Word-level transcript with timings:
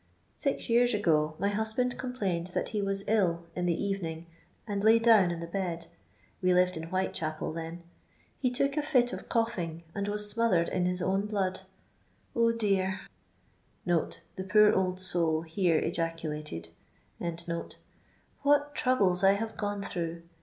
Six 0.35 0.67
years 0.67 0.95
ago, 0.95 1.35
my 1.37 1.49
husband 1.49 1.95
complaint 1.95 2.55
that 2.55 2.69
he 2.69 2.81
was 2.81 3.03
ill, 3.07 3.45
in 3.55 3.67
the 3.67 3.79
evening, 3.83 4.25
and 4.65 4.83
lay 4.83 4.97
down 4.97 5.29
in 5.29 5.41
the 5.41 5.45
bed— 5.45 5.85
wc 6.43 6.55
lived 6.55 6.75
in 6.75 6.89
Whitechapcl 6.89 7.53
then— 7.53 7.83
he 8.41 8.49
took 8.49 8.75
a 8.75 8.81
fit 8.81 9.13
of 9.13 9.29
coughing, 9.29 9.83
and 9.93 10.07
was 10.07 10.27
smothered 10.27 10.69
in 10.69 10.85
hb 10.85 11.03
own 11.03 11.27
blood. 11.27 11.59
0 12.33 12.53
dear" 12.53 13.01
(the 13.85 14.43
poor 14.49 14.73
old 14.73 14.99
soul 14.99 15.43
here 15.43 15.77
ejaculated)," 15.77 16.69
what 18.41 18.73
troubles 18.73 19.23
I 19.23 19.33
have 19.33 19.55
gone 19.55 19.83
through! 19.83 20.23